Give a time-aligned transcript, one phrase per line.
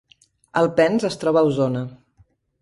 [0.61, 1.85] Alpens es troba a Osona